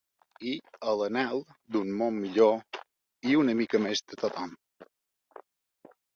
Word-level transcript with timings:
I 0.51 0.51
a 0.91 0.95
l’anhel 1.01 1.43
d’un 1.75 1.91
món 1.99 2.17
millor 2.23 2.57
i 3.33 3.37
una 3.43 3.57
mica 3.61 3.83
més 3.85 4.03
de 4.09 4.19
tothom. 4.25 4.59